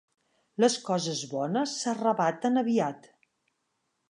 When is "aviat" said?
2.63-3.11